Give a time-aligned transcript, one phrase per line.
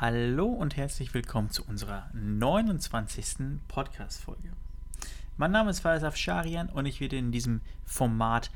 [0.00, 3.58] Hallo und herzlich willkommen zu unserer 29.
[3.66, 4.52] Podcast-Folge.
[5.36, 8.52] Mein Name ist Faisal Sharian und ich werde in diesem Format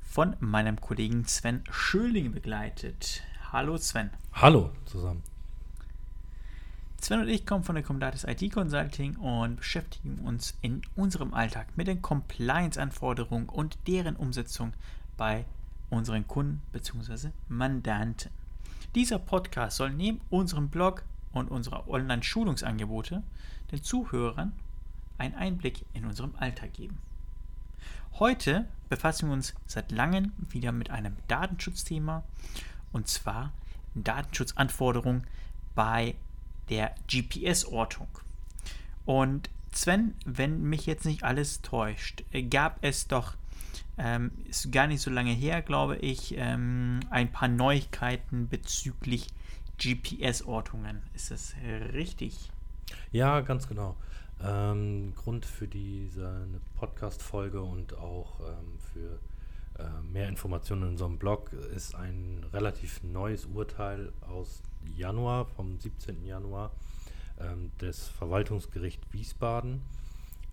[0.00, 3.22] von meinem Kollegen Sven Schöling begleitet.
[3.52, 4.08] Hallo Sven.
[4.32, 5.22] Hallo zusammen.
[7.02, 11.66] Sven und ich kommen von der Comdatis IT Consulting und beschäftigen uns in unserem Alltag
[11.76, 14.72] mit den Compliance-Anforderungen und deren Umsetzung
[15.18, 15.44] bei
[15.90, 17.28] unseren Kunden bzw.
[17.46, 18.30] Mandanten.
[18.94, 23.22] Dieser Podcast soll neben unserem Blog und unserer Online-Schulungsangebote
[23.70, 24.52] den Zuhörern
[25.18, 26.98] einen Einblick in unserem Alltag geben.
[28.18, 32.24] Heute befassen wir uns seit langem wieder mit einem Datenschutzthema
[32.92, 33.52] und zwar
[33.94, 35.26] Datenschutzanforderungen
[35.74, 36.14] bei
[36.68, 38.08] der GPS-Ortung.
[39.04, 43.34] Und Sven, wenn mich jetzt nicht alles täuscht, gab es doch
[43.98, 49.28] ähm, ist gar nicht so lange her, glaube ich, ähm, ein paar Neuigkeiten bezüglich
[49.78, 51.02] GPS-Ortungen.
[51.14, 51.54] Ist das
[51.92, 52.50] richtig?
[53.12, 53.96] Ja, ganz genau.
[54.42, 59.18] Ähm, Grund für diese Podcast-Folge und auch ähm, für
[59.82, 64.62] äh, mehr Informationen in unserem Blog ist ein relativ neues Urteil aus
[64.96, 66.24] Januar, vom 17.
[66.24, 66.72] Januar,
[67.40, 69.82] ähm, des Verwaltungsgericht Wiesbaden.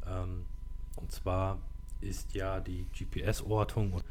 [0.07, 0.45] Ähm,
[0.95, 1.59] und zwar
[2.05, 4.01] ist ja die GPS-Ortung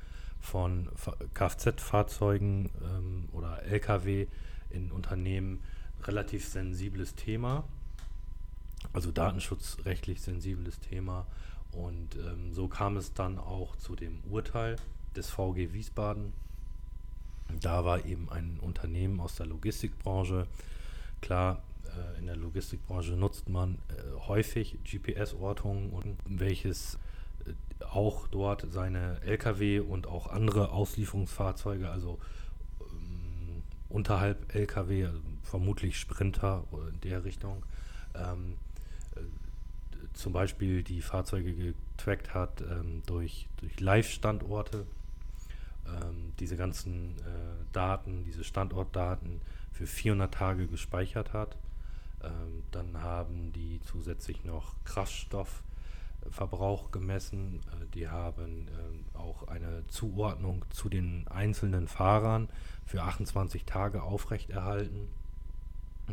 [0.41, 0.91] von
[1.33, 4.27] Kfz-Fahrzeugen ähm, oder Lkw
[4.71, 5.63] in Unternehmen
[6.03, 7.65] relativ sensibles Thema,
[8.93, 11.27] also datenschutzrechtlich sensibles Thema.
[11.73, 14.77] Und ähm, so kam es dann auch zu dem Urteil
[15.17, 16.33] des VG Wiesbaden.
[17.61, 20.47] Da war eben ein Unternehmen aus der Logistikbranche.
[21.21, 26.99] Klar, äh, in der Logistikbranche nutzt man äh, häufig GPS-Ortungen und welches
[27.91, 32.19] auch dort seine Lkw und auch andere Auslieferungsfahrzeuge, also
[32.81, 37.65] ähm, unterhalb Lkw, also vermutlich Sprinter in der Richtung,
[38.15, 38.57] ähm,
[39.17, 39.21] äh,
[40.13, 44.87] zum Beispiel die Fahrzeuge getrackt hat ähm, durch, durch Live-Standorte,
[45.87, 49.41] ähm, diese ganzen äh, Daten, diese Standortdaten
[49.73, 51.57] für 400 Tage gespeichert hat.
[52.23, 55.63] Ähm, dann haben die zusätzlich noch Kraftstoff
[56.31, 57.61] Verbrauch gemessen.
[57.73, 62.49] Äh, die haben ähm, auch eine Zuordnung zu den einzelnen Fahrern
[62.85, 65.09] für 28 Tage aufrechterhalten.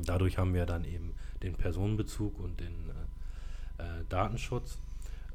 [0.06, 1.14] Dadurch haben wir dann eben
[1.44, 4.78] den Personenbezug und den äh, äh, Datenschutz.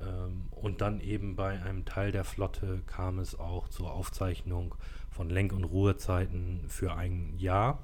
[0.00, 4.74] Ähm, und dann eben bei einem Teil der Flotte kam es auch zur Aufzeichnung
[5.10, 7.78] von Lenk- und Ruhezeiten für ein Jahr.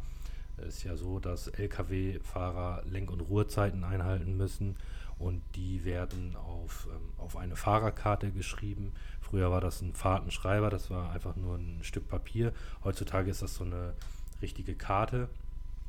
[0.59, 4.77] Es ist ja so, dass Lkw-Fahrer Lenk- und Ruhezeiten einhalten müssen
[5.23, 8.93] und die werden auf, ähm, auf eine Fahrerkarte geschrieben.
[9.21, 12.53] Früher war das ein Fahrtenschreiber, das war einfach nur ein Stück Papier.
[12.83, 13.95] Heutzutage ist das so eine
[14.43, 15.29] richtige Karte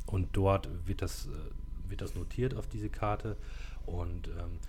[0.06, 3.36] und dort wird das, äh, wird das notiert auf diese Karte
[3.88, 4.60] und ähm,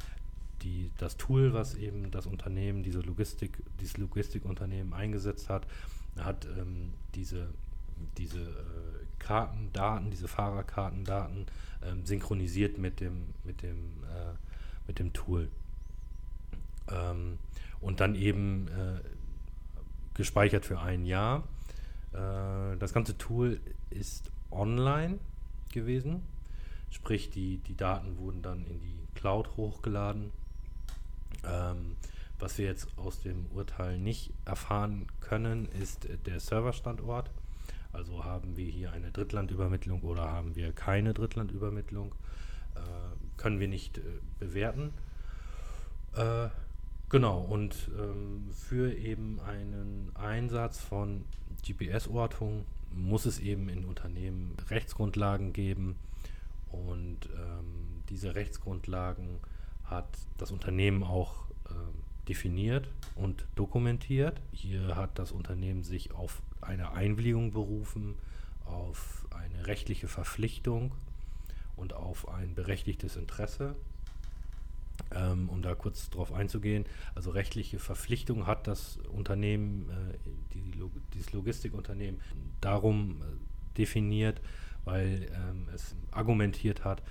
[0.63, 5.67] die, das Tool, was eben das Unternehmen, diese Logistik, dieses Logistikunternehmen eingesetzt hat,
[6.19, 7.49] hat ähm, diese,
[8.17, 11.47] diese äh, Kartendaten, diese Fahrerkartendaten
[11.85, 14.35] ähm, synchronisiert mit dem, mit dem äh,
[14.87, 15.49] mit dem Tool.
[16.91, 17.39] Ähm,
[17.81, 19.01] und dann eben äh,
[20.15, 21.45] gespeichert für ein Jahr.
[22.13, 25.19] Äh, das ganze Tool ist online
[25.73, 26.23] gewesen,
[26.91, 30.33] sprich die, die Daten wurden dann in die Cloud hochgeladen.
[31.45, 31.97] Ähm,
[32.39, 37.31] was wir jetzt aus dem Urteil nicht erfahren können, ist der Serverstandort.
[37.93, 42.13] Also haben wir hier eine Drittlandübermittlung oder haben wir keine Drittlandübermittlung.
[42.75, 42.81] Äh,
[43.37, 44.03] können wir nicht äh,
[44.39, 44.93] bewerten.
[46.15, 46.49] Äh,
[47.09, 51.25] genau, und ähm, für eben einen Einsatz von
[51.67, 55.97] GPS-Ortung muss es eben in Unternehmen Rechtsgrundlagen geben
[56.71, 59.41] und ähm, diese Rechtsgrundlagen
[59.85, 60.07] hat
[60.39, 64.41] das Unternehmen auch äh, definiert und dokumentiert.
[64.53, 68.15] Hier hat das Unternehmen sich auf eine Einwilligung berufen,
[68.65, 70.93] auf eine rechtliche Verpflichtung
[71.77, 73.75] und auf ein berechtigtes Interesse.
[75.13, 76.85] Ähm, um da kurz drauf einzugehen,
[77.17, 82.21] also rechtliche Verpflichtung hat das Unternehmen, äh, die, Log dieses Logistikunternehmen,
[82.61, 84.41] darum äh, definiert,
[84.85, 87.03] weil ähm, es argumentiert hat,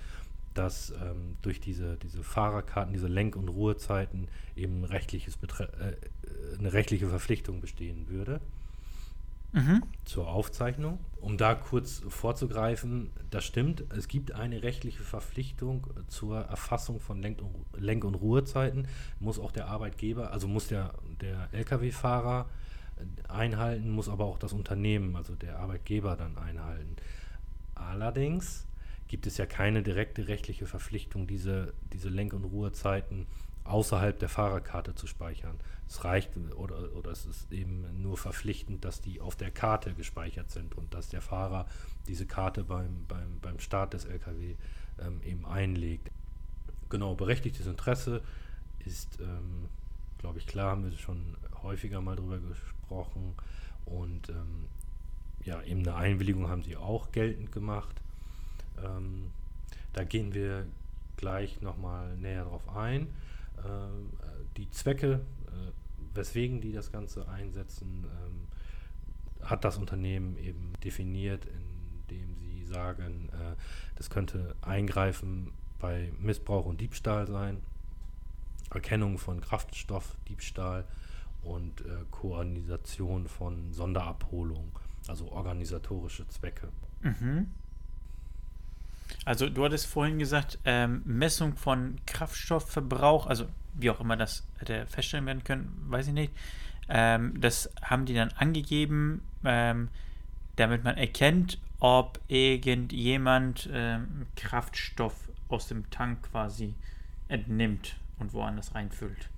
[0.54, 6.72] dass ähm, durch diese, diese Fahrerkarten, diese Lenk- und Ruhezeiten eben rechtliches Betre äh, eine
[6.72, 8.40] rechtliche Verpflichtung bestehen würde
[9.54, 9.82] mhm.
[10.04, 10.98] zur Aufzeichnung.
[11.20, 17.40] Um da kurz vorzugreifen, das stimmt, es gibt eine rechtliche Verpflichtung zur Erfassung von Lenk-
[17.40, 18.86] und, Lenk und Ruhezeiten.
[19.20, 20.92] Muss auch der Arbeitgeber, also muss der,
[21.22, 22.46] der Lkw-Fahrer
[23.28, 26.96] einhalten, muss aber auch das Unternehmen, also der Arbeitgeber dann einhalten.
[27.74, 28.66] Allerdings
[29.08, 33.26] gibt es ja keine direkte rechtliche Verpflichtung, diese, diese Lenk- und Ruhezeiten
[33.64, 35.58] außerhalb der Fahrerkarte zu speichern.
[35.88, 40.50] Es reicht oder, oder es ist eben nur verpflichtend, dass die auf der Karte gespeichert
[40.50, 41.66] sind und dass der Fahrer
[42.06, 44.56] diese Karte beim, beim, beim Start des LKW
[44.98, 46.10] ähm, eben einlegt.
[46.90, 48.22] Genau, berechtigtes Interesse
[48.84, 49.68] ist, ähm,
[50.18, 53.34] glaube ich, klar, haben wir schon häufiger mal drüber gesprochen.
[53.84, 54.66] Und ähm,
[55.44, 58.00] ja, eben eine Einwilligung haben sie auch geltend gemacht.
[58.82, 59.30] Ähm,
[59.92, 60.66] da gehen wir
[61.16, 63.08] gleich nochmal näher drauf ein.
[63.58, 64.10] Ähm,
[64.56, 65.70] die Zwecke, äh,
[66.14, 68.48] weswegen die das Ganze einsetzen, ähm,
[69.46, 73.56] hat das Unternehmen eben definiert, indem sie sagen, äh,
[73.96, 77.60] das könnte Eingreifen bei Missbrauch und Diebstahl sein,
[78.70, 80.86] Erkennung von Kraftstoffdiebstahl
[81.42, 84.78] und äh, Koordination von Sonderabholung,
[85.08, 86.68] also organisatorische Zwecke.
[87.02, 87.48] Mhm.
[89.24, 94.86] Also du hattest vorhin gesagt, ähm, Messung von Kraftstoffverbrauch, also wie auch immer das hätte
[94.86, 96.32] feststellen werden können, weiß ich nicht.
[96.88, 99.88] Ähm, das haben die dann angegeben, ähm,
[100.56, 105.14] damit man erkennt, ob irgendjemand ähm, Kraftstoff
[105.48, 106.74] aus dem Tank quasi
[107.28, 109.28] entnimmt und woanders reinfüllt.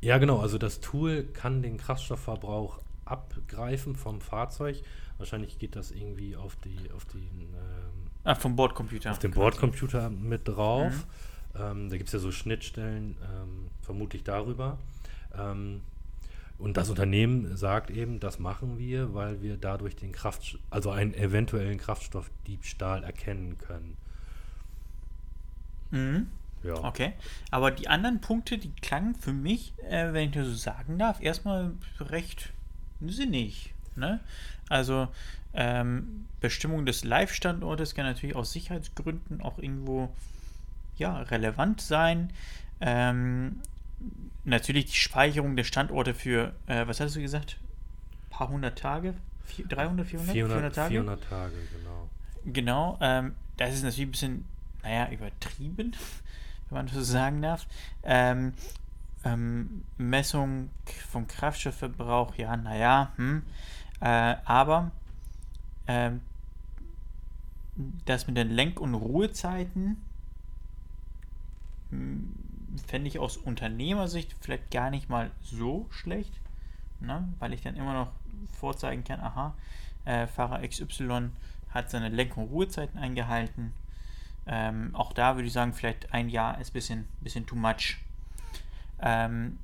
[0.00, 0.38] Ja, genau.
[0.38, 4.82] Also das Tool kann den Kraftstoffverbrauch abgreifen vom Fahrzeug.
[5.16, 9.10] Wahrscheinlich geht das irgendwie auf die auf den ähm, ah, vom Bordcomputer.
[9.10, 10.92] Auf den Bordcomputer mit drauf.
[11.54, 11.60] Mhm.
[11.60, 14.78] Ähm, da gibt es ja so Schnittstellen, ähm, vermutlich darüber.
[15.36, 15.80] Ähm,
[16.58, 21.14] und das Unternehmen sagt eben, das machen wir, weil wir dadurch den Kraft, also einen
[21.14, 23.96] eventuellen Kraftstoffdiebstahl erkennen können.
[25.90, 26.26] Mhm.
[26.64, 26.74] Ja.
[26.84, 27.12] Okay.
[27.52, 31.22] Aber die anderen Punkte, die klangen für mich, äh, wenn ich das so sagen darf,
[31.22, 32.52] erstmal recht
[33.00, 33.74] sinnig.
[33.94, 34.20] Ne?
[34.68, 35.08] Also
[35.54, 40.10] ähm, Bestimmung des Live-Standortes kann natürlich aus Sicherheitsgründen auch irgendwo
[40.96, 42.30] ja, relevant sein.
[42.80, 43.60] Ähm,
[44.44, 47.58] natürlich die Speicherung der Standorte für, äh, was hast du gesagt?
[47.60, 49.14] Ein paar hundert Tage?
[49.68, 50.32] 300, 400?
[50.32, 50.90] 400, 400 Tage?
[50.90, 52.08] 400 Tage, genau.
[52.44, 54.44] Genau, ähm, das ist natürlich ein bisschen,
[54.82, 55.96] naja, übertrieben
[56.68, 57.66] wenn man das so sagen darf.
[58.02, 58.52] Ähm,
[59.24, 60.70] ähm, Messung
[61.10, 63.42] vom Kraftstoffverbrauch, ja, naja, hm.
[64.00, 64.90] Äh, aber
[65.86, 66.20] ähm,
[68.04, 70.02] das mit den Lenk- und Ruhezeiten
[71.90, 72.34] hm,
[72.86, 76.32] fände ich aus Unternehmersicht vielleicht gar nicht mal so schlecht,
[77.00, 77.28] ne?
[77.38, 78.10] weil ich dann immer noch
[78.58, 79.54] vorzeigen kann, aha,
[80.04, 81.30] äh, Fahrer XY
[81.70, 83.72] hat seine Lenk- und Ruhezeiten eingehalten
[84.48, 87.98] ähm, auch da würde ich sagen, vielleicht ein Jahr ist ein bisschen, bisschen too much.
[89.00, 89.58] Ähm,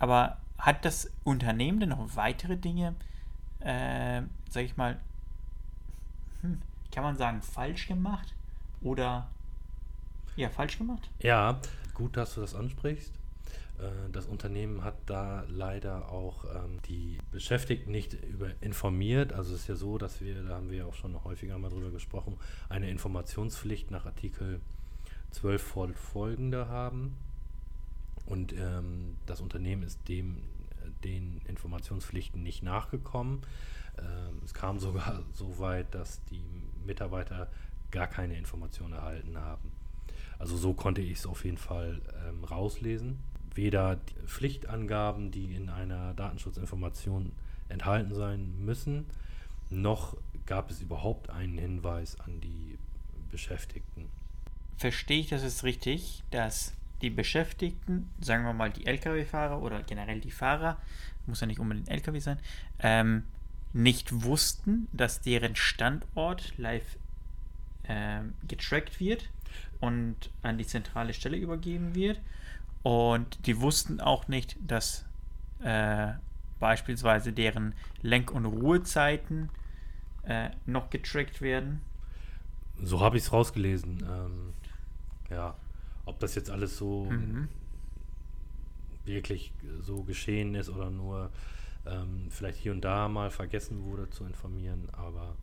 [0.00, 2.94] aber hat das Unternehmen denn noch weitere Dinge,
[3.66, 4.98] äh, sag ich mal,
[6.42, 8.32] hm, kann man sagen, falsch gemacht?
[8.80, 9.28] Oder
[10.36, 11.10] ja, falsch gemacht?
[11.18, 11.60] Ja,
[11.94, 13.12] gut, dass du das ansprichst.
[13.78, 19.32] Äh, das Unternehmen hat da leider auch ähm, die Beschäftigten nicht über informiert.
[19.32, 21.90] Also es ist ja so, dass wir, da haben wir auch schon häufiger mal drüber
[21.90, 22.36] gesprochen,
[22.68, 24.60] eine Informationspflicht nach Artikel
[25.32, 27.16] 12 folgende haben.
[28.26, 30.42] Und ähm, das Unternehmen ist dem
[31.04, 33.42] den Informationspflichten nicht nachgekommen.
[33.98, 36.44] Ähm, es kam sogar so weit, dass die
[36.84, 37.48] Mitarbeiter
[37.90, 39.72] gar keine Informationen erhalten haben.
[40.38, 43.18] Also so konnte ich es auf jeden Fall ähm, rauslesen
[43.56, 47.32] weder Pflichtangaben, die in einer Datenschutzinformation
[47.68, 49.06] enthalten sein müssen,
[49.70, 52.78] noch gab es überhaupt einen Hinweis an die
[53.30, 54.08] Beschäftigten.
[54.76, 60.20] Verstehe ich das jetzt richtig, dass die Beschäftigten, sagen wir mal die Lkw-Fahrer oder generell
[60.20, 60.78] die Fahrer,
[61.26, 62.38] muss ja nicht unbedingt Lkw sein,
[62.78, 63.24] ähm,
[63.72, 66.96] nicht wussten, dass deren Standort live
[67.82, 69.28] äh, getrackt wird
[69.80, 72.20] und an die zentrale Stelle übergeben wird
[72.82, 75.04] und die wussten auch nicht, dass
[75.62, 76.12] äh,
[76.60, 79.50] beispielsweise deren Lenk- und Ruhezeiten
[80.22, 81.80] äh, noch getrackt werden.
[82.82, 84.06] So habe ich es rausgelesen.
[84.08, 84.52] Ähm,
[85.30, 85.54] ja,
[86.06, 87.48] ob das jetzt alles so mhm.
[89.04, 91.30] wirklich so geschehen ist oder nur
[91.86, 95.36] ähm, vielleicht hier und da mal vergessen wurde zu informieren, aber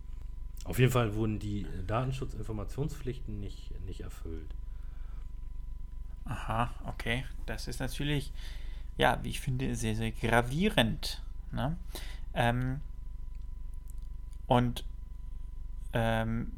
[0.65, 4.55] auf jeden Fall wurden die Datenschutzinformationspflichten nicht, nicht erfüllt.
[6.25, 7.25] Aha, okay.
[7.46, 8.32] Das ist natürlich,
[8.98, 11.22] ja, wie ich finde, sehr, sehr gravierend.
[11.51, 11.75] Ne?
[12.34, 12.79] Ähm,
[14.48, 14.86] und
[15.91, 16.51] ähm,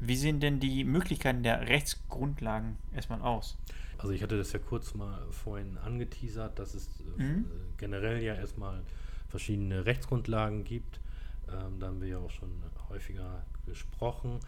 [0.00, 3.56] wie sehen denn die Möglichkeiten der Rechtsgrundlagen erstmal aus?
[3.98, 6.88] Also ich hatte das ja kurz mal vorhin angeteasert, dass es
[7.18, 7.46] äh, mhm.
[7.78, 8.82] generell ja erstmal
[9.28, 11.00] verschiedene Rechtsgrundlagen gibt.
[11.48, 12.50] Ähm, da haben wir ja auch schon
[12.88, 14.40] häufiger gesprochen.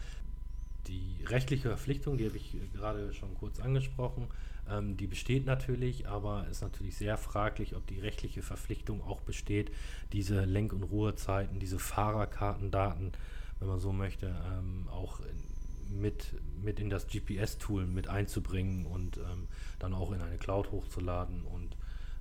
[0.87, 4.27] die rechtliche Verpflichtung, die habe ich gerade schon kurz angesprochen,
[4.69, 9.71] ähm, die besteht natürlich, aber ist natürlich sehr fraglich, ob die rechtliche Verpflichtung auch besteht,
[10.13, 13.11] diese Lenk- und Ruhezeiten, diese Fahrerkartendaten,
[13.59, 19.17] wenn man so möchte, ähm, auch in, mit, mit in das GPS-Tool mit einzubringen und
[19.17, 19.47] ähm,
[19.79, 21.73] dann auch in eine Cloud hochzuladen und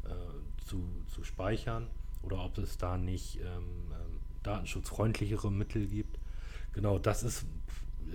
[0.04, 1.88] äh, zu, zu speichern
[2.22, 3.44] oder ob es da nicht ähm,
[3.92, 6.18] ähm, datenschutzfreundlichere Mittel gibt.
[6.72, 7.46] Genau, das ist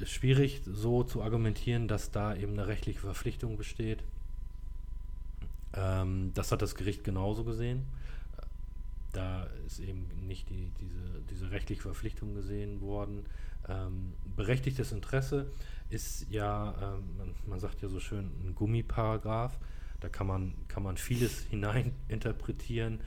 [0.06, 4.04] schwierig so zu argumentieren, dass da eben eine rechtliche Verpflichtung besteht.
[5.74, 7.84] Ähm, das hat das Gericht genauso gesehen.
[9.14, 13.26] Da ist eben nicht die, diese, diese rechtliche Verpflichtung gesehen worden.
[13.70, 15.52] Ähm, berechtigtes Interesse
[15.90, 19.58] ist ja, ähm, man, man, sagt ja so schön, ein Gummiparagraph.
[20.00, 23.00] Da kann man, kann man vieles hineininterpretieren.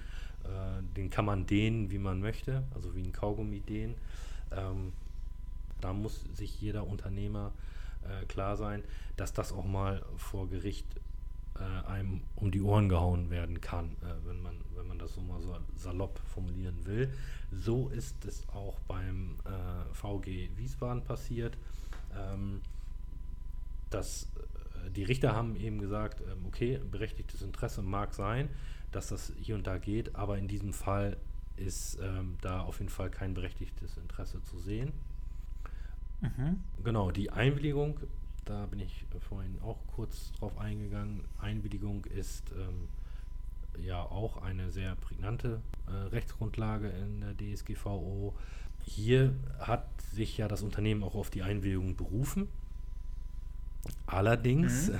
[0.44, 3.96] Äh, den kann man dehnen, wie man möchte, also wie ein Kaugummi dehnen.
[4.52, 4.92] Ähm,
[5.80, 7.52] da muss sich jeder Unternehmer
[8.02, 8.82] äh, klar sein,
[9.16, 10.86] dass das auch mal vor Gericht
[11.58, 15.20] äh, einem um die Ohren gehauen werden kann, äh, wenn, man, wenn man das so
[15.20, 17.12] mal so salopp formulieren will.
[17.52, 21.56] So ist es auch beim äh, VG Wiesbaden passiert.
[22.14, 22.60] Ähm,
[23.90, 24.24] dass
[24.84, 28.48] äh, die Richter haben eben gesagt, ähm, okay, berechtigtes Interesse mag sein,
[28.92, 31.16] dass das hier und da geht, aber in diesem Fall
[31.56, 34.92] ist ähm, da auf jeden Fall kein berechtigtes Interesse zu sehen.
[36.20, 36.60] Mhm.
[36.82, 38.00] Genau, die Einwilligung
[38.46, 41.24] da bin ich vorhin auch kurz drauf eingegangen.
[41.40, 42.88] Einwilligung ist ähm,
[43.84, 48.34] ja auch eine sehr prägnante äh, Rechtsgrundlage in der DSGVO.
[48.82, 52.48] Hier hat sich ja das Unternehmen auch auf die Einwilligung berufen.
[54.06, 54.98] Allerdings mhm.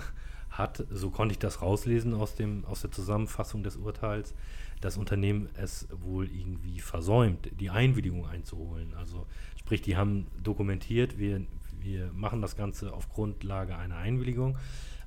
[0.51, 4.35] hat, so konnte ich das rauslesen aus, dem, aus der Zusammenfassung des Urteils,
[4.81, 8.93] das Unternehmen es wohl irgendwie versäumt, die Einwilligung einzuholen.
[8.95, 11.43] Also sprich, die haben dokumentiert, wir,
[11.81, 14.59] wir machen das Ganze auf Grundlage einer Einwilligung,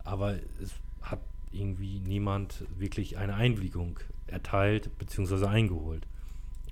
[0.04, 1.20] aber es hat
[1.51, 5.46] irgendwie niemand wirklich eine Einwilligung erteilt bzw.
[5.46, 6.06] eingeholt.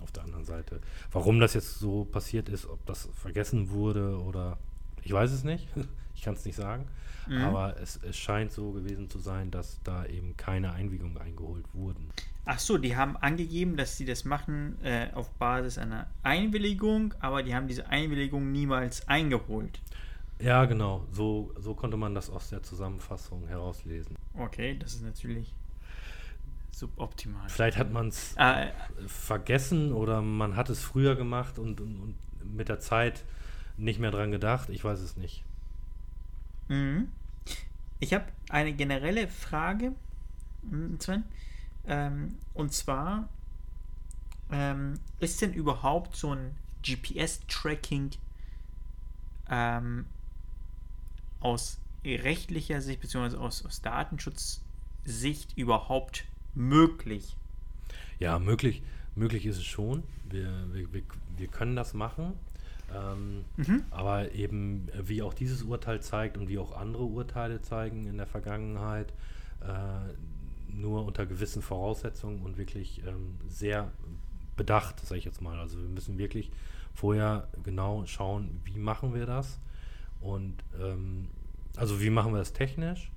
[0.01, 0.79] Auf der anderen Seite.
[1.12, 4.57] Warum das jetzt so passiert ist, ob das vergessen wurde oder
[5.03, 5.67] ich weiß es nicht.
[6.17, 6.86] Ich kann es nicht sagen.
[7.27, 7.41] Mhm.
[7.43, 12.10] Aber es, es scheint so gewesen zu sein, dass da eben keine Einwilligungen eingeholt wurden.
[12.46, 17.43] Ach so, die haben angegeben, dass sie das machen äh, auf Basis einer Einwilligung, aber
[17.43, 19.79] die haben diese Einwilligung niemals eingeholt.
[20.39, 21.05] Ja, genau.
[21.12, 24.15] So, so konnte man das aus der Zusammenfassung herauslesen.
[24.38, 25.53] Okay, das ist natürlich
[26.72, 27.50] suboptimal.
[27.50, 28.67] Vielleicht hat man es äh,
[29.08, 32.15] vergessen oder man hat es früher gemacht und, und, und,
[32.56, 33.24] mit der Zeit
[33.77, 34.70] nicht mehr dran gedacht.
[34.70, 35.44] Ich weiß es nicht.
[36.67, 37.12] Mhm.
[38.00, 39.94] Ich habe eine generelle Frage,
[40.70, 41.24] hm, Sven.
[41.88, 43.27] Ähm, und zwar,
[44.51, 48.12] ähm, ist denn überhaupt so ein GPS-Tracking
[49.50, 50.06] ähm,
[51.39, 51.79] aus
[52.16, 53.38] rechtlicher Sicht bzw.
[53.38, 57.36] Aus, aus Datenschutzsicht überhaupt möglich?
[58.20, 58.82] Ja, möglich,
[59.16, 60.04] möglich ist es schon.
[60.30, 61.04] Wir, wir, wir,
[61.38, 62.34] wir können das machen.
[62.96, 63.84] Ähm, mhm.
[63.92, 68.28] Aber eben, wie auch dieses Urteil zeigt und wie auch andere Urteile zeigen in der
[68.28, 69.14] Vergangenheit,
[69.62, 73.92] äh, nur unter gewissen Voraussetzungen und wirklich ähm, sehr
[74.56, 75.60] bedacht, sage ich jetzt mal.
[75.60, 76.52] Also wir müssen wirklich
[76.94, 79.60] vorher genau schauen, wie machen wir das
[80.22, 81.30] und ähm,
[81.77, 83.12] also wie machen wir das technisch?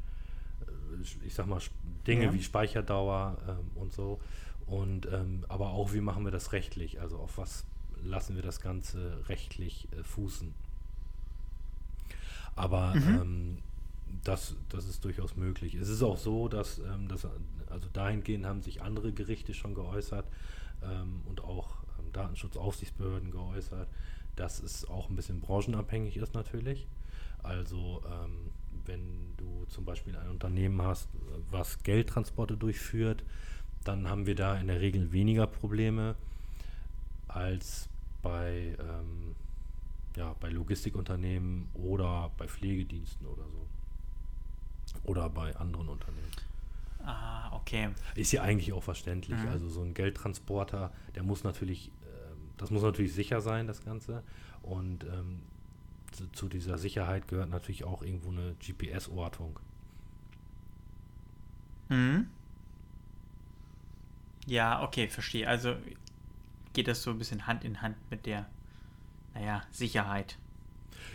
[0.63, 1.61] Äh, ich sag mal
[2.07, 2.33] Dinge ja.
[2.33, 4.21] wie Speicherdauer ähm, und so.
[4.67, 7.01] Und ähm, aber auch wie machen wir das rechtlich?
[7.01, 7.65] Also auf was
[8.03, 10.55] lassen wir das Ganze rechtlich äh, fußen?
[12.55, 13.21] Aber mhm.
[13.21, 13.59] ähm,
[14.25, 15.75] das, das ist durchaus möglich.
[15.75, 17.27] Es ist auch so, dass, ähm, dass
[17.69, 20.27] also dahingehend haben sich andere Gerichte schon geäußert
[20.83, 23.89] ähm, und auch ähm, Datenschutzaufsichtsbehörden geäußert,
[24.37, 26.87] dass es auch ein bisschen branchenabhängig ist natürlich.
[27.43, 28.51] Also ähm,
[28.87, 31.09] wenn du zum Beispiel ein Unternehmen hast,
[31.51, 33.25] was Geldtransporte durchführt,
[33.85, 36.17] dann haben wir da in der Regel weniger Probleme
[37.29, 37.89] als
[38.23, 39.35] bei, ähm,
[40.17, 43.67] ja, bei Logistikunternehmen oder bei Pflegediensten oder so.
[45.05, 46.31] Oder bei anderen Unternehmen.
[47.05, 47.91] Ah, okay.
[48.15, 49.39] Ist ja eigentlich auch verständlich.
[49.39, 49.49] Mhm.
[49.49, 54.23] Also so ein Geldtransporter, der muss natürlich, äh, das muss natürlich sicher sein, das Ganze.
[54.63, 55.41] Und ähm,
[56.33, 59.59] zu, dieser Sicherheit gehört natürlich auch irgendwo eine GPS-Ortung.
[61.89, 62.27] Mhm.
[64.47, 65.49] Ja, okay, verstehe.
[65.49, 65.75] Also
[66.73, 68.47] geht das so ein bisschen Hand in Hand mit der,
[69.35, 70.37] naja, Sicherheit.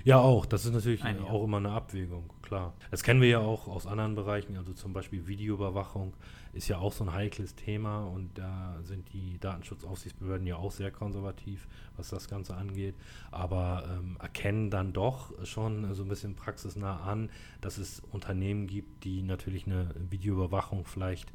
[0.04, 0.46] Ja, auch.
[0.46, 1.26] Das ist natürlich Einige.
[1.26, 2.74] auch immer eine Abwägung, klar.
[2.92, 6.14] Das kennen wir ja auch aus anderen Bereichen, also zum Beispiel Videoüberwachung
[6.54, 10.90] ist ja auch so ein heikles Thema und da sind die Datenschutzaufsichtsbehörden ja auch sehr
[10.90, 12.96] konservativ, was das Ganze angeht,
[13.32, 19.04] aber ähm, erkennen dann doch schon so ein bisschen praxisnah an, dass es Unternehmen gibt,
[19.04, 21.34] die natürlich eine Videoüberwachung vielleicht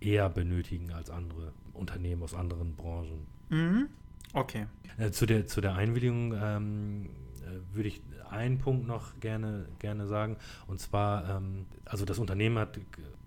[0.00, 3.26] eher benötigen als andere Unternehmen aus anderen Branchen.
[3.48, 3.88] Mhm.
[4.32, 4.66] Okay.
[4.98, 7.29] Äh, zu, der, zu der Einwilligung ähm, äh,
[7.72, 10.36] würde ich einen Punkt noch gerne, gerne sagen.
[10.66, 12.78] Und zwar, ähm, also das Unternehmen hat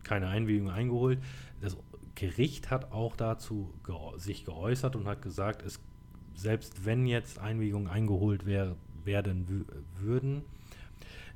[0.03, 1.19] keine Einwilligung eingeholt.
[1.61, 1.77] Das
[2.15, 5.79] Gericht hat auch dazu ge sich geäußert und hat gesagt, es,
[6.35, 9.65] selbst wenn jetzt Einwilligungen eingeholt wär, werden
[9.99, 10.43] würden,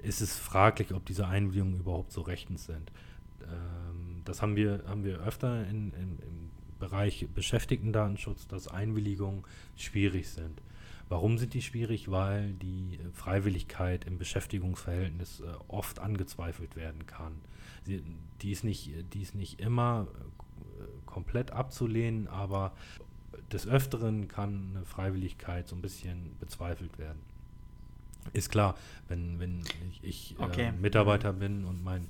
[0.01, 2.91] ist es fraglich, ob diese Einwilligungen überhaupt so rechtens sind.
[3.41, 9.43] Ähm, das haben wir, haben wir öfter in, in, im Bereich Beschäftigtendatenschutz, dass Einwilligungen
[9.75, 10.61] schwierig sind.
[11.09, 12.11] Warum sind die schwierig?
[12.11, 17.33] Weil die Freiwilligkeit im Beschäftigungsverhältnis äh, oft angezweifelt werden kann.
[17.85, 18.03] Sie,
[18.41, 20.07] die, ist nicht, die ist nicht immer
[20.79, 22.73] äh, komplett abzulehnen, aber
[23.51, 27.19] des Öfteren kann eine Freiwilligkeit so ein bisschen bezweifelt werden.
[28.33, 28.75] Ist klar,
[29.07, 30.65] wenn, wenn ich, ich äh, okay.
[30.67, 32.09] äh, Mitarbeiter bin und mein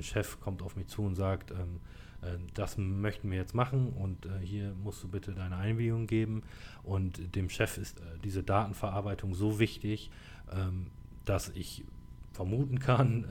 [0.00, 1.80] Chef kommt auf mich zu und sagt, ähm,
[2.22, 6.42] äh, das möchten wir jetzt machen und äh, hier musst du bitte deine Einwilligung geben.
[6.82, 10.10] Und dem Chef ist äh, diese Datenverarbeitung so wichtig,
[10.52, 10.86] ähm,
[11.24, 11.84] dass ich
[12.32, 13.26] vermuten kann,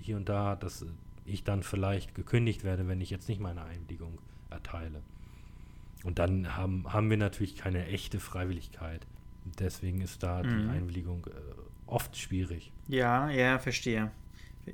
[0.00, 0.84] hier und da, dass
[1.24, 4.18] ich dann vielleicht gekündigt werde, wenn ich jetzt nicht meine Einwilligung
[4.50, 5.02] erteile.
[6.02, 9.06] Und dann haben, haben wir natürlich keine echte Freiwilligkeit.
[9.58, 10.48] Deswegen ist da mhm.
[10.48, 11.30] die Einwilligung äh,
[11.86, 12.72] oft schwierig.
[12.88, 14.10] Ja, ja, verstehe.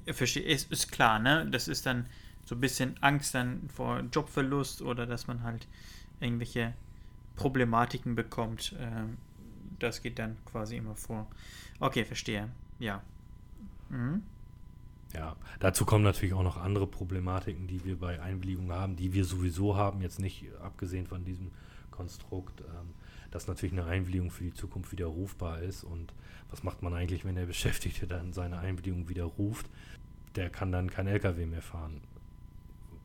[0.07, 0.43] Verstehe.
[0.43, 1.47] Ist, ist klar, ne?
[1.51, 2.07] Das ist dann
[2.45, 5.67] so ein bisschen Angst dann vor Jobverlust oder dass man halt
[6.21, 6.75] irgendwelche
[7.37, 8.75] Problematiken bekommt.
[8.79, 9.17] Ähm,
[9.79, 11.27] das geht dann quasi immer vor.
[11.81, 12.49] Okay, verstehe.
[12.79, 13.03] Ja.
[13.89, 14.23] Mhm.
[15.15, 19.25] Ja, dazu kommen natürlich auch noch andere Problematiken, die wir bei Einwilligung haben, die wir
[19.25, 21.53] sowieso haben, jetzt nicht abgesehen von diesem
[21.93, 22.91] Konstrukt, ähm,
[23.35, 25.85] dass natürlich eine Einwilligung für die Zukunft widerrufbar ist.
[25.85, 26.15] Und
[26.51, 29.67] was macht man eigentlich, wenn der Beschäftigte dann seine Einwilligung widerruft?
[30.37, 32.01] Der kann dann kein LKW mehr fahren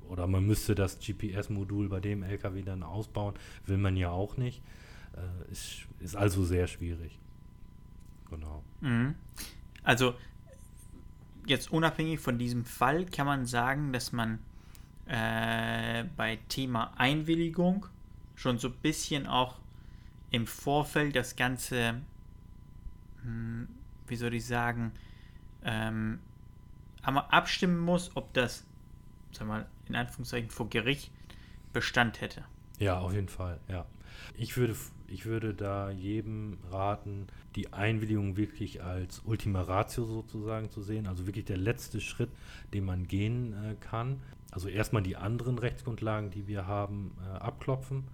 [0.09, 3.35] oder man müsste das GPS-Modul bei dem LKW dann ausbauen,
[3.67, 4.61] will man ja auch nicht.
[5.13, 7.17] Äh, ist, ist also sehr schwierig.
[8.29, 8.63] Genau.
[8.81, 9.13] Mhm.
[9.83, 10.15] Also
[11.45, 14.39] jetzt unabhängig von diesem Fall kann man sagen, dass man
[15.05, 17.85] äh, bei Thema Einwilligung
[18.35, 19.57] schon so ein bisschen auch
[20.31, 22.01] im Vorfeld das Ganze,
[23.23, 23.67] hm,
[24.07, 24.91] wie soll ich sagen,
[25.63, 26.19] ähm,
[27.01, 28.65] einmal abstimmen muss, ob das,
[29.31, 31.11] sag mal, in Anführungszeichen vor Gericht
[31.73, 32.43] Bestand hätte.
[32.79, 33.85] Ja, auf jeden Fall, ja.
[34.37, 34.75] Ich würde,
[35.07, 41.25] ich würde da jedem raten, die Einwilligung wirklich als Ultima Ratio sozusagen zu sehen, also
[41.25, 42.29] wirklich der letzte Schritt,
[42.73, 44.21] den man gehen äh, kann.
[44.51, 48.07] Also erstmal die anderen Rechtsgrundlagen, die wir haben, äh, abklopfen,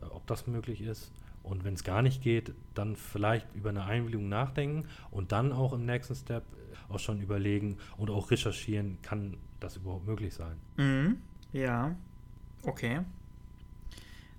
[0.00, 1.10] äh, ob das möglich ist.
[1.46, 5.72] Und wenn es gar nicht geht, dann vielleicht über eine Einwilligung nachdenken und dann auch
[5.72, 6.42] im nächsten Step
[6.88, 10.56] auch schon überlegen und auch recherchieren, kann das überhaupt möglich sein.
[10.76, 11.22] Mhm.
[11.52, 11.94] Ja,
[12.64, 13.00] okay.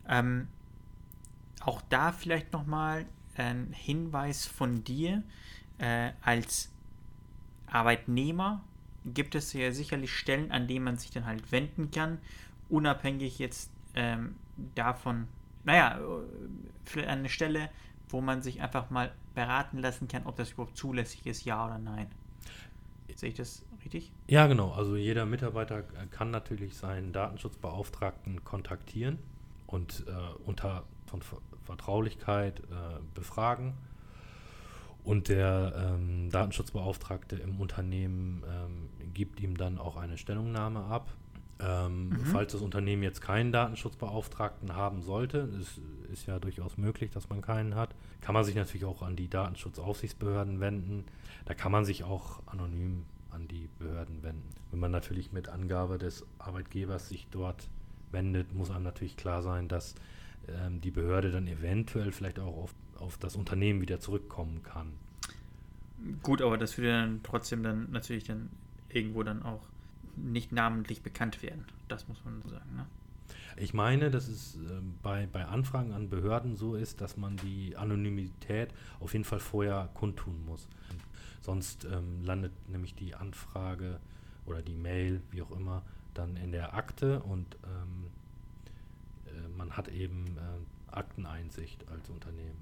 [0.07, 0.49] Ähm,
[1.61, 5.23] auch da vielleicht nochmal ein Hinweis von dir.
[5.77, 6.71] Äh, als
[7.67, 8.63] Arbeitnehmer
[9.05, 12.17] gibt es ja sicherlich Stellen, an denen man sich dann halt wenden kann,
[12.67, 14.35] unabhängig jetzt ähm,
[14.75, 15.27] davon,
[15.67, 15.99] naja,
[16.85, 17.69] vielleicht eine Stelle,
[18.07, 21.77] wo man sich einfach mal beraten lassen kann, ob das überhaupt zulässig ist, ja oder
[21.77, 22.07] nein.
[23.13, 24.11] Sehe ich das richtig?
[24.27, 24.71] Ja, genau.
[24.71, 29.19] Also jeder Mitarbeiter kann natürlich seinen Datenschutzbeauftragten kontaktieren
[29.65, 30.11] und äh,
[30.45, 31.21] unter von
[31.65, 33.73] Vertraulichkeit äh, befragen.
[35.03, 41.09] Und der ähm, Datenschutzbeauftragte im Unternehmen ähm, gibt ihm dann auch eine Stellungnahme ab.
[41.59, 42.19] Ähm, mhm.
[42.25, 47.41] Falls das Unternehmen jetzt keinen Datenschutzbeauftragten haben sollte, ist, ist ja durchaus möglich, dass man
[47.41, 51.05] keinen hat, kann man sich natürlich auch an die Datenschutzaufsichtsbehörden wenden.
[51.45, 54.49] Da kann man sich auch anonym an die Behörden wenden.
[54.71, 57.69] Wenn man natürlich mit Angabe des Arbeitgebers sich dort
[58.11, 59.95] wendet, muss einem natürlich klar sein, dass
[60.47, 64.93] ähm, die Behörde dann eventuell vielleicht auch auf, auf das Unternehmen wieder zurückkommen kann.
[66.21, 68.49] Gut, aber das würde dann trotzdem dann natürlich dann
[68.89, 69.61] irgendwo dann auch
[70.17, 71.65] nicht namentlich bekannt werden.
[71.87, 72.75] Das muss man sagen.
[72.75, 72.85] Ne?
[73.55, 74.59] Ich meine, dass es äh,
[75.01, 79.89] bei, bei Anfragen an Behörden so ist, dass man die Anonymität auf jeden Fall vorher
[79.93, 80.67] kundtun muss.
[81.41, 83.99] Sonst ähm, landet nämlich die Anfrage
[84.45, 88.07] oder die Mail, wie auch immer, dann in der Akte und ähm,
[89.25, 92.61] äh, man hat eben äh, Akteneinsicht als Unternehmen.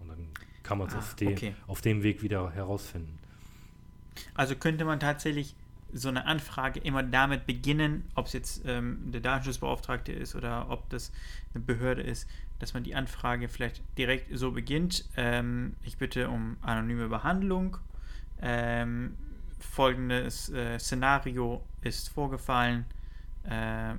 [0.00, 0.28] Und dann
[0.62, 1.54] kann man es ah, auf, okay.
[1.66, 3.18] auf dem Weg wieder herausfinden.
[4.34, 5.54] Also könnte man tatsächlich
[5.94, 10.90] so eine Anfrage immer damit beginnen, ob es jetzt ähm, der Datenschutzbeauftragte ist oder ob
[10.90, 11.12] das
[11.54, 12.28] eine Behörde ist,
[12.58, 15.04] dass man die Anfrage vielleicht direkt so beginnt.
[15.16, 17.78] Ähm, ich bitte um anonyme Behandlung.
[18.42, 19.16] Ähm,
[19.60, 22.84] folgendes äh, Szenario ist vorgefallen.
[23.44, 23.94] Äh,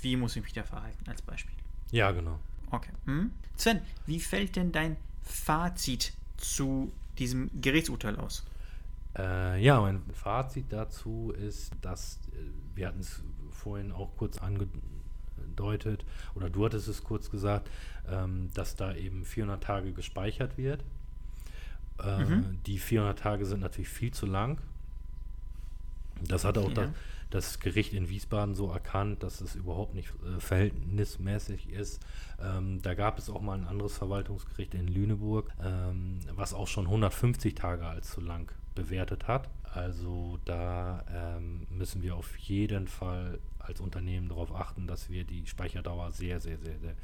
[0.00, 1.54] wie muss ich mich da verhalten, als Beispiel?
[1.90, 2.38] Ja, genau.
[2.70, 2.90] Okay.
[3.04, 3.30] Hm?
[3.56, 8.44] Sven, wie fällt denn dein Fazit zu diesem Gerichtsurteil aus?
[9.16, 12.38] Äh, ja, mein Fazit dazu ist, dass äh,
[12.74, 17.70] wir hatten es vorhin auch kurz angedeutet, oder du hattest es kurz gesagt,
[18.10, 20.84] ähm, dass da eben 400 Tage gespeichert wird.
[22.02, 22.58] Äh, mhm.
[22.66, 24.60] Die 400 Tage sind natürlich viel zu lang.
[26.22, 26.74] Das hat auch ja.
[26.74, 26.90] das,
[27.30, 32.00] das, Gericht in Wiesbaden so erkannt, dass es überhaupt nicht äh, verhältnismäßig ist.
[32.40, 36.86] Ähm, da gab es auch mal ein anderes Verwaltungsgericht in Lüneburg, ähm, was auch schon
[36.86, 39.48] 150 Tage als zu lang bewertet hat.
[39.62, 45.46] Also da ähm, müssen wir auf jeden Fall als Unternehmen darauf achten, dass wir die
[45.46, 46.94] Speicherdauer sehr, sehr, sehr, sehr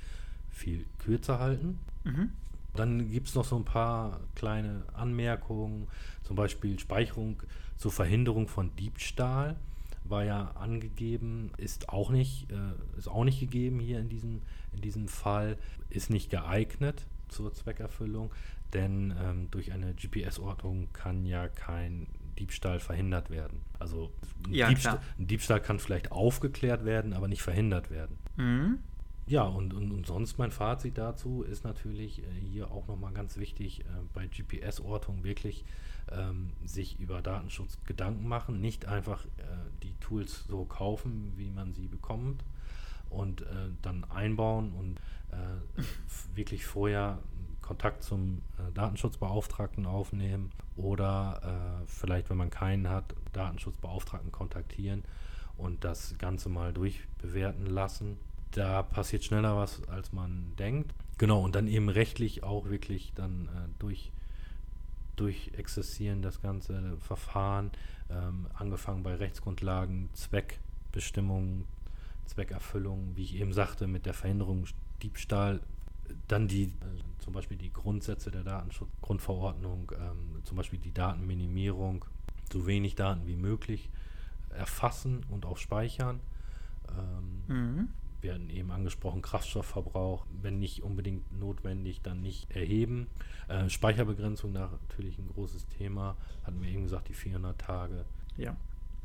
[0.51, 1.79] viel kürzer halten.
[2.05, 2.31] Mhm.
[2.75, 5.89] Dann gibt es noch so ein paar kleine Anmerkungen,
[6.23, 7.43] zum Beispiel Speicherung
[7.77, 9.57] zur Verhinderung von Diebstahl
[10.05, 14.43] war ja angegeben, ist auch nicht, äh, ist auch nicht gegeben hier in diesem,
[14.75, 15.57] in diesem Fall,
[15.89, 18.31] ist nicht geeignet zur Zweckerfüllung,
[18.75, 22.07] denn ähm, durch eine GPS-Ortung kann ja kein
[22.39, 23.61] Diebstahl verhindert werden.
[23.79, 24.13] Also
[24.47, 28.19] ein, ja, Diebstahl, ein, Diebstahl, kann vielleicht aufgeklärt werden, aber nicht verhindert werden.
[28.37, 28.79] Mhm.
[29.27, 33.37] Ja, und, und, und, sonst mein Fazit dazu ist natürlich äh, hier auch nochmal ganz
[33.37, 35.65] wichtig, äh, bei GPS-Ortung wirklich
[36.11, 39.31] ähm, sich über Datenschutz Gedanken machen, nicht einfach äh,
[39.83, 42.43] die Tools so kaufen, wie man sie bekommt
[43.09, 43.47] und äh,
[43.83, 44.99] dann einbauen und
[45.31, 45.83] äh,
[46.35, 47.19] wirklich vorher
[47.71, 55.05] Kontakt zum äh, Datenschutzbeauftragten aufnehmen oder äh, vielleicht, wenn man keinen hat, Datenschutzbeauftragten kontaktieren
[55.57, 58.17] und das Ganze mal durchbewerten lassen.
[58.51, 60.93] Da passiert schneller was, als man denkt.
[61.19, 64.11] Genau, und dann eben rechtlich auch wirklich dann äh, durch,
[65.15, 67.71] durchexerzieren das ganze Verfahren,
[68.11, 71.67] ähm, angefangen bei Rechtsgrundlagen, Zweckbestimmung,
[72.27, 74.65] Zweckerfüllung, wie ich eben sagte, mit der Verhinderung
[75.05, 75.61] Diebstahl
[76.29, 76.71] dann die, äh,
[77.19, 82.05] zum Beispiel die Grundsätze der Datenschutzgrundverordnung, ähm, zum Beispiel die Datenminimierung,
[82.53, 83.91] so wenig Daten wie möglich
[84.51, 86.21] erfassen und auch speichern.
[86.89, 87.89] Ähm, mhm.
[88.21, 93.07] Wir hatten eben angesprochen, Kraftstoffverbrauch, wenn nicht unbedingt notwendig, dann nicht erheben.
[93.49, 98.05] Äh, Speicherbegrenzung natürlich ein großes Thema, hatten wir eben gesagt, die 400 Tage.
[98.37, 98.57] Ja.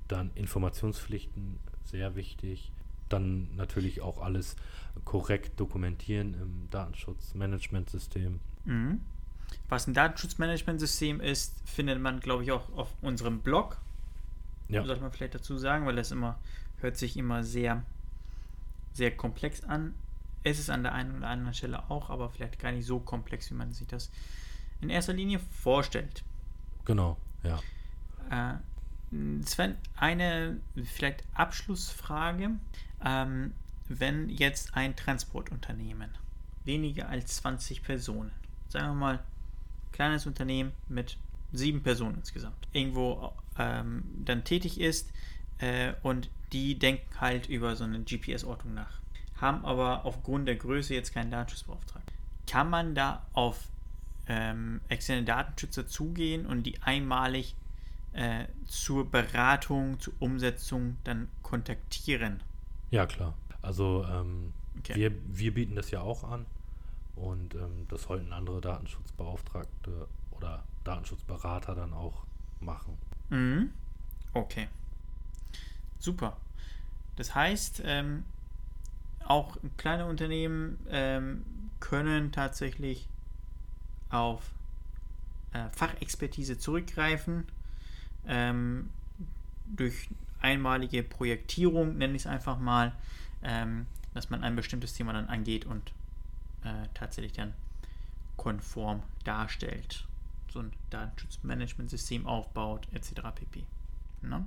[0.07, 2.71] Dann Informationspflichten, sehr wichtig
[3.09, 4.55] dann natürlich auch alles
[5.03, 8.39] korrekt dokumentieren im Datenschutzmanagementsystem.
[8.65, 9.01] Mhm.
[9.69, 13.77] Was ein Datenschutzmanagementsystem ist, findet man, glaube ich, auch auf unserem Blog.
[14.67, 14.83] Ja.
[14.83, 16.37] Sollte man vielleicht dazu sagen, weil das immer
[16.81, 17.83] hört sich immer sehr,
[18.93, 19.95] sehr komplex an.
[20.43, 23.49] Es ist an der einen oder anderen Stelle auch, aber vielleicht gar nicht so komplex,
[23.49, 24.11] wie man sich das
[24.81, 26.23] in erster Linie vorstellt.
[26.85, 27.59] Genau, ja.
[29.45, 32.51] Sven, eine vielleicht Abschlussfrage.
[33.03, 33.53] Ähm,
[33.87, 36.09] wenn jetzt ein Transportunternehmen
[36.63, 38.31] weniger als 20 Personen,
[38.69, 39.23] sagen wir mal,
[39.91, 41.17] kleines Unternehmen mit
[41.53, 45.11] sieben Personen insgesamt, irgendwo ähm, dann tätig ist
[45.59, 48.99] äh, und die denken halt über so eine GPS-Ortung nach,
[49.37, 52.15] haben aber aufgrund der Größe jetzt keinen Datenschutzbeauftragten.
[52.47, 53.67] Kann man da auf
[54.27, 57.55] ähm, externe Datenschützer zugehen und die einmalig
[58.15, 62.41] äh, zur Beratung, zur Umsetzung dann kontaktieren?
[62.89, 63.33] Ja, klar.
[63.61, 64.95] Also ähm, okay.
[64.95, 66.45] wir, wir bieten das ja auch an
[67.15, 72.23] und ähm, das sollten andere Datenschutzbeauftragte oder Datenschutzberater dann auch
[72.59, 72.97] machen.
[73.29, 73.71] Mhm.
[74.33, 74.67] Okay.
[75.99, 76.37] Super.
[77.15, 78.23] Das heißt, ähm,
[79.25, 81.43] auch kleine Unternehmen ähm,
[81.79, 83.09] können tatsächlich
[84.09, 84.51] auf
[85.53, 87.45] äh, Fachexpertise zurückgreifen
[88.27, 88.89] ähm,
[89.65, 90.09] durch
[90.41, 92.93] einmalige Projektierung, nenne ich es einfach mal,
[93.43, 95.91] ähm, dass man ein bestimmtes Thema dann angeht und
[96.63, 97.53] äh, tatsächlich dann
[98.37, 100.05] konform darstellt.
[100.51, 103.13] So ein Datenschutzmanagementsystem aufbaut, etc.
[103.33, 103.63] pp.
[104.21, 104.45] Na?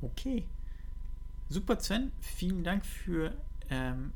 [0.00, 0.46] Okay.
[1.48, 2.12] Super, Sven.
[2.20, 3.34] Vielen Dank für
[3.68, 4.12] ähm,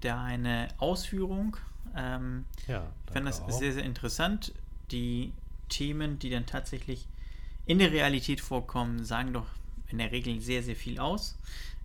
[0.00, 1.56] deine Ausführung.
[1.94, 3.50] Ähm, ja, ich fand das auch.
[3.50, 4.54] sehr, sehr interessant.
[4.90, 5.32] Die
[5.68, 7.06] Themen, die dann tatsächlich
[7.66, 9.46] in der Realität vorkommen, sagen doch
[9.88, 11.38] in der Regel sehr, sehr viel aus.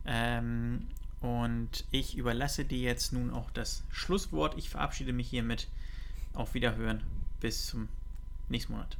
[0.05, 0.87] Ähm,
[1.21, 4.57] und ich überlasse dir jetzt nun auch das Schlusswort.
[4.57, 5.67] Ich verabschiede mich hiermit.
[6.33, 7.03] Auf Wiederhören.
[7.39, 7.87] Bis zum
[8.49, 8.97] nächsten Monat.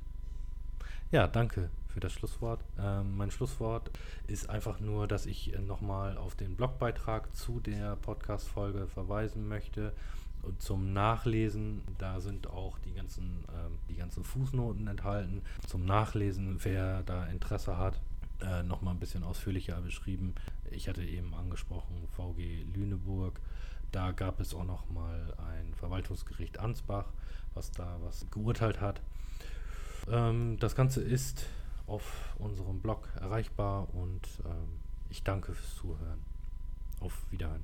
[1.12, 2.60] Ja, danke für das Schlusswort.
[2.80, 3.92] Ähm, mein Schlusswort
[4.28, 9.94] ist einfach nur, dass ich äh, nochmal auf den Blogbeitrag zu der Podcast-Folge verweisen möchte.
[10.60, 15.42] Zum Nachlesen, da sind auch die ganzen, ähm, die ganzen Fußnoten enthalten.
[15.68, 18.00] Zum Nachlesen, wer da Interesse hat,
[18.42, 20.36] äh, nochmal ein bisschen ausführlicher beschrieben.
[20.72, 23.40] Ich hatte eben angesprochen, VG Lüneburg.
[23.92, 27.06] Da gab es auch nochmal ein Verwaltungsgericht Ansbach,
[27.54, 29.02] was da was geurteilt hat.
[30.12, 31.46] Ähm, das Ganze ist
[31.88, 34.80] auf unserem Blog erreichbar und ähm,
[35.10, 36.20] ich danke fürs Zuhören.
[37.00, 37.62] Auf Wiederhören.